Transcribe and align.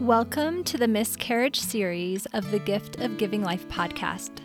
Welcome 0.00 0.64
to 0.64 0.76
the 0.76 0.88
miscarriage 0.88 1.60
series 1.60 2.26
of 2.32 2.50
the 2.50 2.58
Gift 2.58 2.98
of 2.98 3.16
Giving 3.16 3.44
Life 3.44 3.68
podcast. 3.68 4.40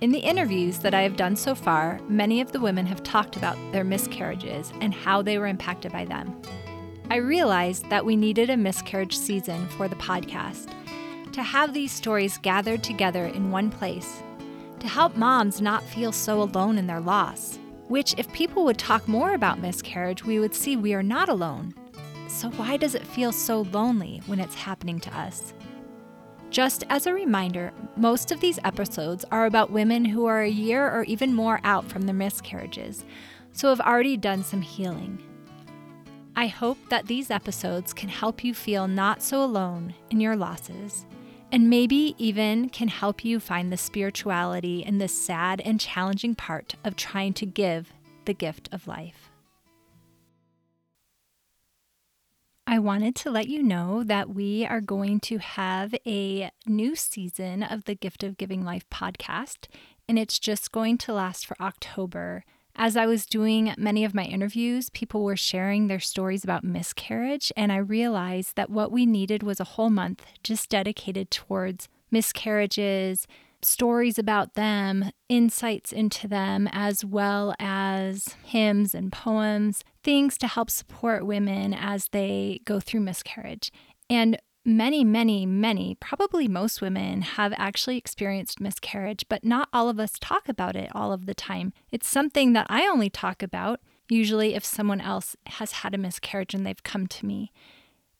In 0.00 0.10
the 0.10 0.18
interviews 0.18 0.78
that 0.78 0.94
I 0.94 1.02
have 1.02 1.14
done 1.14 1.36
so 1.36 1.54
far, 1.54 2.00
many 2.08 2.40
of 2.40 2.52
the 2.52 2.60
women 2.60 2.86
have 2.86 3.02
talked 3.02 3.36
about 3.36 3.58
their 3.72 3.84
miscarriages 3.84 4.72
and 4.80 4.94
how 4.94 5.20
they 5.20 5.36
were 5.36 5.46
impacted 5.46 5.92
by 5.92 6.06
them. 6.06 6.40
I 7.10 7.16
realized 7.16 7.90
that 7.90 8.06
we 8.06 8.16
needed 8.16 8.48
a 8.48 8.56
miscarriage 8.56 9.16
season 9.16 9.68
for 9.68 9.88
the 9.88 9.96
podcast 9.96 10.72
to 11.32 11.42
have 11.42 11.74
these 11.74 11.92
stories 11.92 12.38
gathered 12.38 12.82
together 12.82 13.26
in 13.26 13.50
one 13.50 13.70
place 13.70 14.22
to 14.80 14.88
help 14.88 15.16
moms 15.16 15.60
not 15.60 15.84
feel 15.84 16.12
so 16.12 16.40
alone 16.40 16.78
in 16.78 16.86
their 16.86 17.00
loss. 17.00 17.58
Which, 17.88 18.14
if 18.16 18.32
people 18.32 18.64
would 18.64 18.78
talk 18.78 19.06
more 19.06 19.34
about 19.34 19.60
miscarriage, 19.60 20.24
we 20.24 20.38
would 20.38 20.54
see 20.54 20.78
we 20.78 20.94
are 20.94 21.02
not 21.02 21.28
alone. 21.28 21.74
So, 22.32 22.48
why 22.52 22.78
does 22.78 22.94
it 22.94 23.06
feel 23.06 23.30
so 23.30 23.60
lonely 23.72 24.22
when 24.24 24.40
it's 24.40 24.54
happening 24.54 24.98
to 25.00 25.16
us? 25.16 25.52
Just 26.48 26.82
as 26.88 27.06
a 27.06 27.12
reminder, 27.12 27.72
most 27.96 28.32
of 28.32 28.40
these 28.40 28.58
episodes 28.64 29.26
are 29.30 29.44
about 29.44 29.70
women 29.70 30.02
who 30.06 30.24
are 30.24 30.40
a 30.40 30.48
year 30.48 30.90
or 30.90 31.04
even 31.04 31.34
more 31.34 31.60
out 31.62 31.84
from 31.84 32.02
their 32.02 32.14
miscarriages, 32.14 33.04
so 33.52 33.68
have 33.68 33.82
already 33.82 34.16
done 34.16 34.42
some 34.42 34.62
healing. 34.62 35.22
I 36.34 36.46
hope 36.46 36.78
that 36.88 37.06
these 37.06 37.30
episodes 37.30 37.92
can 37.92 38.08
help 38.08 38.42
you 38.42 38.54
feel 38.54 38.88
not 38.88 39.22
so 39.22 39.44
alone 39.44 39.94
in 40.08 40.18
your 40.18 40.34
losses, 40.34 41.04
and 41.52 41.68
maybe 41.68 42.14
even 42.16 42.70
can 42.70 42.88
help 42.88 43.26
you 43.26 43.40
find 43.40 43.70
the 43.70 43.76
spirituality 43.76 44.82
in 44.82 44.96
this 44.96 45.16
sad 45.16 45.60
and 45.60 45.78
challenging 45.78 46.34
part 46.34 46.76
of 46.82 46.96
trying 46.96 47.34
to 47.34 47.46
give 47.46 47.92
the 48.24 48.34
gift 48.34 48.70
of 48.72 48.88
life. 48.88 49.31
Wanted 52.82 53.14
to 53.14 53.30
let 53.30 53.48
you 53.48 53.62
know 53.62 54.02
that 54.02 54.34
we 54.34 54.66
are 54.66 54.80
going 54.80 55.20
to 55.20 55.38
have 55.38 55.94
a 56.04 56.50
new 56.66 56.96
season 56.96 57.62
of 57.62 57.84
the 57.84 57.94
Gift 57.94 58.24
of 58.24 58.36
Giving 58.36 58.64
Life 58.64 58.84
podcast, 58.90 59.68
and 60.08 60.18
it's 60.18 60.38
just 60.40 60.72
going 60.72 60.98
to 60.98 61.12
last 61.12 61.46
for 61.46 61.56
October. 61.60 62.44
As 62.74 62.96
I 62.96 63.06
was 63.06 63.24
doing 63.24 63.72
many 63.78 64.04
of 64.04 64.14
my 64.14 64.24
interviews, 64.24 64.90
people 64.90 65.22
were 65.22 65.36
sharing 65.36 65.86
their 65.86 66.00
stories 66.00 66.42
about 66.42 66.64
miscarriage, 66.64 67.52
and 67.56 67.70
I 67.70 67.76
realized 67.76 68.56
that 68.56 68.70
what 68.70 68.90
we 68.90 69.06
needed 69.06 69.44
was 69.44 69.60
a 69.60 69.64
whole 69.64 69.90
month 69.90 70.24
just 70.42 70.68
dedicated 70.68 71.30
towards 71.30 71.88
miscarriages, 72.10 73.28
stories 73.64 74.18
about 74.18 74.54
them, 74.54 75.10
insights 75.28 75.92
into 75.92 76.28
them, 76.28 76.68
as 76.72 77.04
well 77.04 77.54
as 77.58 78.36
hymns 78.44 78.94
and 78.94 79.12
poems, 79.12 79.84
things 80.02 80.36
to 80.38 80.46
help 80.46 80.70
support 80.70 81.26
women 81.26 81.72
as 81.72 82.08
they 82.08 82.60
go 82.64 82.80
through 82.80 83.00
miscarriage. 83.00 83.70
And 84.10 84.38
many, 84.64 85.04
many, 85.04 85.46
many, 85.46 85.96
probably 86.00 86.48
most 86.48 86.80
women 86.80 87.22
have 87.22 87.52
actually 87.56 87.98
experienced 87.98 88.60
miscarriage, 88.60 89.24
but 89.28 89.44
not 89.44 89.68
all 89.72 89.88
of 89.88 89.98
us 89.98 90.12
talk 90.20 90.48
about 90.48 90.76
it 90.76 90.90
all 90.94 91.12
of 91.12 91.26
the 91.26 91.34
time. 91.34 91.72
It's 91.90 92.08
something 92.08 92.52
that 92.52 92.66
I 92.68 92.86
only 92.86 93.10
talk 93.10 93.42
about, 93.42 93.80
usually 94.08 94.54
if 94.54 94.64
someone 94.64 95.00
else 95.00 95.36
has 95.46 95.72
had 95.72 95.94
a 95.94 95.98
miscarriage 95.98 96.54
and 96.54 96.66
they've 96.66 96.82
come 96.82 97.06
to 97.06 97.26
me. 97.26 97.52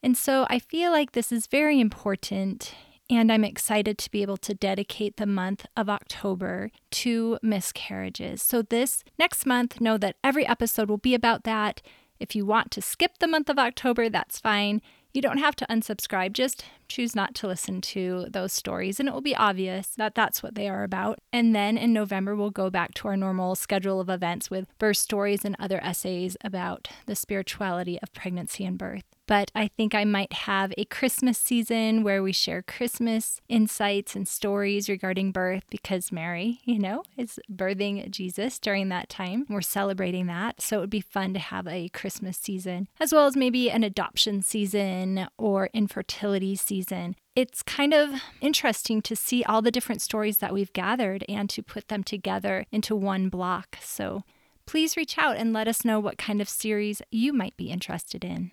And 0.01 0.17
so 0.17 0.45
I 0.49 0.59
feel 0.59 0.91
like 0.91 1.13
this 1.13 1.31
is 1.31 1.47
very 1.47 1.79
important. 1.79 2.73
And 3.13 3.31
I'm 3.31 3.43
excited 3.43 3.99
to 3.99 4.09
be 4.09 4.23
able 4.23 4.37
to 4.37 4.55
dedicate 4.55 5.17
the 5.17 5.27
month 5.27 5.67
of 5.77 5.87
October 5.87 6.71
to 6.91 7.37
miscarriages. 7.43 8.41
So, 8.41 8.63
this 8.63 9.03
next 9.19 9.45
month, 9.45 9.79
know 9.79 9.99
that 9.99 10.15
every 10.23 10.47
episode 10.47 10.89
will 10.89 10.97
be 10.97 11.13
about 11.13 11.43
that. 11.43 11.83
If 12.19 12.35
you 12.35 12.43
want 12.43 12.71
to 12.71 12.81
skip 12.81 13.19
the 13.19 13.27
month 13.27 13.49
of 13.49 13.59
October, 13.59 14.09
that's 14.09 14.39
fine. 14.39 14.81
You 15.13 15.21
don't 15.21 15.37
have 15.37 15.55
to 15.57 15.67
unsubscribe, 15.69 16.33
just 16.33 16.65
choose 16.93 17.15
not 17.15 17.33
to 17.35 17.47
listen 17.47 17.81
to 17.81 18.27
those 18.29 18.53
stories, 18.53 18.99
and 18.99 19.09
it 19.09 19.13
will 19.13 19.21
be 19.21 19.35
obvious 19.35 19.87
that 19.97 20.13
that's 20.13 20.43
what 20.43 20.53
they 20.53 20.69
are 20.69 20.83
about. 20.83 21.19
And 21.31 21.55
then 21.55 21.77
in 21.77 21.91
November, 21.91 22.35
we'll 22.35 22.51
go 22.51 22.69
back 22.69 22.93
to 22.95 23.07
our 23.07 23.17
normal 23.17 23.55
schedule 23.55 23.99
of 23.99 24.09
events 24.09 24.51
with 24.51 24.67
birth 24.77 24.97
stories 24.97 25.43
and 25.43 25.55
other 25.59 25.83
essays 25.83 26.37
about 26.43 26.87
the 27.07 27.15
spirituality 27.15 27.99
of 28.01 28.13
pregnancy 28.13 28.63
and 28.63 28.77
birth 28.77 29.03
but 29.25 29.51
I 29.55 29.69
think 29.69 29.95
I 29.95 30.03
might 30.03 30.33
have 30.33 30.73
a 30.77 30.85
Christmas 30.85 31.37
season 31.37 32.03
where 32.03 32.21
we 32.21 32.33
share 32.33 32.61
Christmas 32.61 33.39
insights 33.47 34.15
and 34.15 34.27
stories 34.27 34.89
regarding 34.89 35.31
birth 35.31 35.63
because 35.69 36.11
Mary, 36.11 36.59
you 36.65 36.79
know, 36.79 37.03
is 37.17 37.39
birthing 37.51 38.09
Jesus 38.11 38.59
during 38.59 38.89
that 38.89 39.09
time. 39.09 39.45
We're 39.49 39.61
celebrating 39.61 40.27
that. 40.27 40.61
So 40.61 40.77
it 40.77 40.81
would 40.81 40.89
be 40.89 41.01
fun 41.01 41.33
to 41.33 41.39
have 41.39 41.67
a 41.67 41.89
Christmas 41.89 42.37
season, 42.37 42.87
as 42.99 43.13
well 43.13 43.25
as 43.25 43.35
maybe 43.35 43.71
an 43.71 43.83
adoption 43.83 44.41
season 44.41 45.27
or 45.37 45.69
infertility 45.73 46.55
season. 46.83 47.15
It's 47.35 47.63
kind 47.63 47.93
of 47.93 48.21
interesting 48.41 49.01
to 49.03 49.15
see 49.15 49.43
all 49.43 49.61
the 49.61 49.71
different 49.71 50.01
stories 50.01 50.37
that 50.37 50.53
we've 50.53 50.73
gathered 50.73 51.25
and 51.27 51.49
to 51.49 51.63
put 51.63 51.87
them 51.87 52.03
together 52.03 52.65
into 52.71 52.95
one 52.95 53.29
block. 53.29 53.77
So 53.81 54.23
please 54.65 54.97
reach 54.97 55.17
out 55.17 55.37
and 55.37 55.53
let 55.53 55.67
us 55.67 55.83
know 55.83 55.99
what 55.99 56.17
kind 56.17 56.41
of 56.41 56.49
series 56.49 57.01
you 57.11 57.33
might 57.33 57.57
be 57.57 57.69
interested 57.71 58.23
in. 58.23 58.51